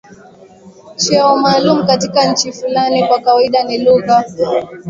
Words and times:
cheo 0.95 1.37
maalumu 1.37 1.85
katika 1.85 2.31
nchi 2.31 2.51
fulani 2.51 3.03
Kwa 3.07 3.19
kawaida 3.19 3.63
ni 3.63 3.77
lugha 3.77 4.23